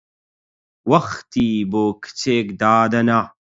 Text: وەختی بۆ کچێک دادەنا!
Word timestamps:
وەختی 0.91 1.51
بۆ 1.71 1.83
کچێک 2.03 2.47
دادەنا! 2.61 3.19